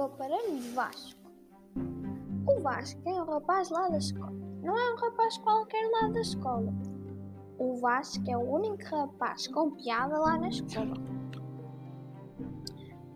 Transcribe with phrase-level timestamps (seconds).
[0.00, 1.20] do aparelho de Vasco.
[2.48, 4.32] O Vasco é um rapaz lá da escola.
[4.62, 6.72] Não é um rapaz qualquer lá da escola.
[7.58, 10.94] O Vasco é o único rapaz com piada lá na escola.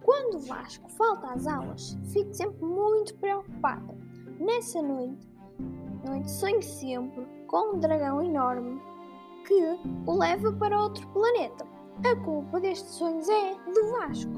[0.03, 3.95] Quando o Vasco falta às aulas, fico sempre muito preocupado.
[4.39, 5.27] Nessa noite,
[6.07, 8.79] noite sonho sempre com um dragão enorme
[9.47, 11.67] que o leva para outro planeta.
[12.05, 14.33] A culpa destes sonhos é do Vasco,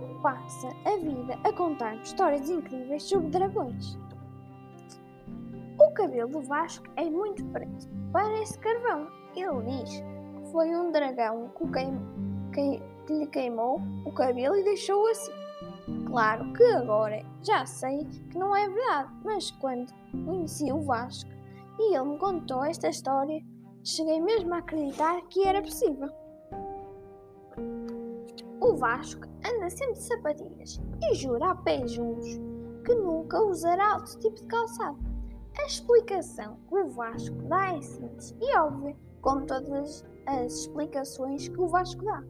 [0.00, 3.98] porque passa a vida a contar histórias incríveis sobre dragões.
[5.78, 9.08] O cabelo do Vasco é muito preto, parece carvão.
[9.36, 11.98] Ele diz que foi um dragão que, queim,
[12.52, 15.32] que, que lhe queimou o cabelo e deixou assim.
[16.06, 19.92] Claro que agora já sei que não é verdade, mas quando
[20.24, 21.30] conheci o Vasco
[21.78, 23.42] e ele me contou esta história,
[23.82, 26.08] cheguei mesmo a acreditar que era possível.
[28.74, 32.40] O Vasco anda sempre de sapatilhas e jura a pé juntos
[32.84, 34.98] que nunca usará outro tipo de calçado.
[35.56, 41.60] A explicação que o Vasco dá é simples e óbvia, como todas as explicações que
[41.60, 42.24] o Vasco dá.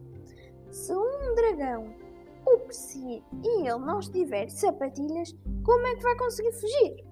[0.69, 1.95] Se um dragão
[2.45, 7.05] o perseguir e ele não estiver de sapatilhas, como é que vai conseguir fugir?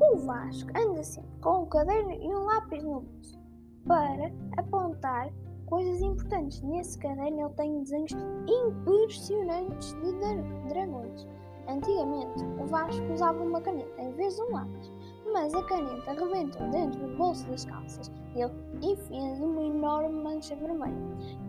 [0.00, 3.43] O Vasco anda sempre com um caderno e um lápis no bolso
[3.86, 5.30] para apontar
[5.66, 6.62] coisas importantes.
[6.62, 8.12] Nesse caderno ele tem desenhos
[8.48, 10.12] impressionantes de
[10.68, 11.26] dragões.
[11.66, 14.92] Antigamente, o Vasco usava uma caneta em vez de um lápis,
[15.32, 20.22] mas a caneta arrebentou dentro do bolso das calças e ele e fez uma enorme
[20.22, 20.94] mancha vermelha.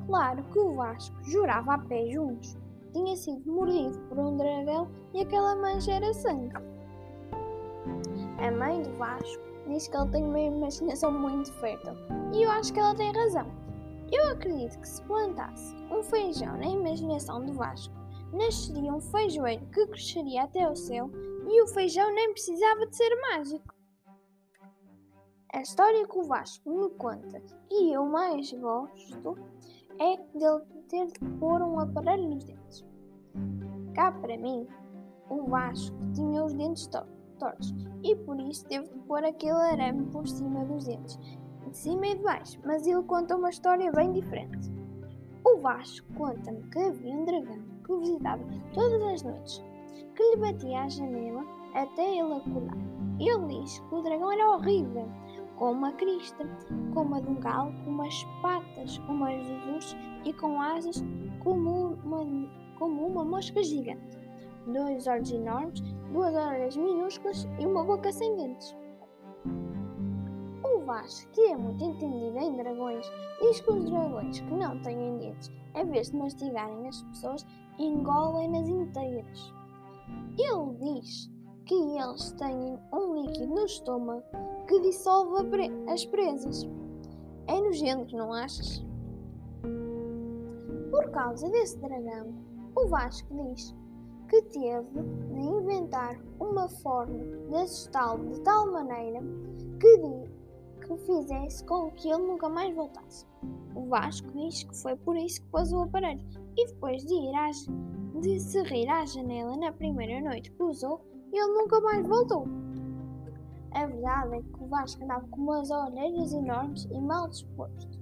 [0.07, 2.57] Claro que o Vasco jurava a pé juntos.
[2.93, 6.55] Tinha sido mordido por um dragão e aquela mancha era sangue.
[8.37, 11.93] A mãe do Vasco diz que ele tem uma imaginação muito fértil
[12.33, 13.45] e eu acho que ela tem razão.
[14.11, 17.93] Eu acredito que se plantasse um feijão na imaginação do Vasco,
[18.31, 21.09] nasceria um feijoeiro que cresceria até o céu
[21.47, 23.73] e o feijão nem precisava de ser mágico.
[25.53, 27.41] A história que o Vasco me conta
[27.71, 29.37] e eu mais gosto
[29.99, 32.85] é dele ter de pôr um aparelho nos dentes.
[33.93, 34.67] Cá para mim,
[35.29, 37.24] o Vasco tinha os dentes tortos
[38.03, 41.19] e por isso teve de pôr aquele arame por cima dos dentes
[41.75, 44.71] de cima e de baixo, mas ele conta uma história bem diferente.
[45.43, 48.43] O Vasco conta-me que havia um dragão que o visitava
[48.73, 49.63] todas as noites,
[50.15, 51.43] que lhe batia à janela
[51.73, 52.77] até ele acordar.
[53.19, 55.07] Ele diz que o dragão era horrível,
[55.57, 56.49] com uma crista,
[56.93, 61.03] como a de um galo, com umas patas como as dos ursos e com asas
[61.43, 64.17] como uma, como uma mosca gigante,
[64.67, 65.81] dois olhos enormes,
[66.15, 68.75] duas orelhas minúsculas e uma boca sem dentes.
[70.85, 73.11] Vaz, que é muito entendido em dragões,
[73.41, 77.45] diz que os dragões que não têm dentes, em vez de mastigarem as pessoas,
[77.79, 79.53] engolem-nas inteiras.
[80.37, 81.31] Ele diz
[81.65, 84.23] que eles têm um líquido no estômago
[84.67, 86.69] que dissolve pre as presas.
[87.47, 88.85] É nojento, não achas?
[90.91, 92.31] Por causa desse dragão,
[92.75, 93.75] o Vasco diz
[94.27, 95.03] que teve
[95.33, 99.19] de inventar uma forma de assustá-lo de tal maneira
[99.79, 99.97] que
[100.85, 103.25] que fizesse com que ele nunca mais voltasse.
[103.75, 106.21] O Vasco diz que foi por isso que pôs o aparelho
[106.55, 107.67] e depois de ir às,
[108.21, 111.01] de se rir à janela na primeira noite que usou,
[111.33, 112.47] ele nunca mais voltou.
[113.71, 117.99] A verdade é que o Vasco andava com umas orelhas enormes e mal disposto.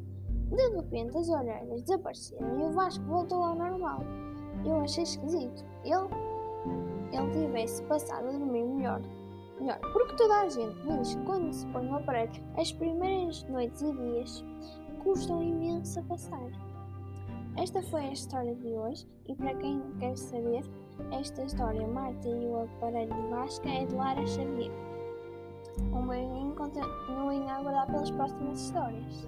[0.50, 4.02] De repente as orelhas desapareceram e o Vasco voltou ao normal.
[4.66, 5.66] Eu achei esquisito.
[5.84, 6.08] Ele,
[7.12, 9.02] ele tivesse passado a dormir melhor
[9.60, 13.82] melhor, porque toda a gente diz que quando se põe no aparelho, as primeiras noites
[13.82, 14.44] e dias
[15.04, 16.50] custam imenso a passar.
[17.56, 20.64] Esta foi a história de hoje e para quem quer saber,
[21.12, 24.72] esta história Marta e o aparelho de Vasca é de Lara Xavier.
[25.92, 29.28] Um beijinho, continuem a aguardar pelas próximas histórias.